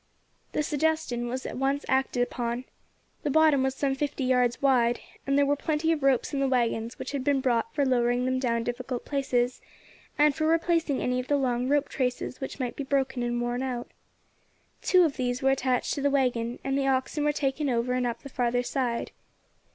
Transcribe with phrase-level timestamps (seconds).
[0.53, 2.65] The suggestion was at once acted upon.
[3.21, 6.47] The bottom was some fifty yards wide, and there were plenty of ropes in the
[6.47, 9.61] waggons which had been brought for lowering them down difficult places,
[10.17, 13.61] and for replacing any of the long rope traces which might be broken and worn
[13.61, 13.91] out.
[14.81, 18.07] Two of these were attached to the waggon, and the oxen were taken over and
[18.07, 19.11] up the further side.